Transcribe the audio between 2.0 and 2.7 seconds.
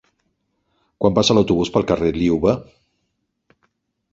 Liuva?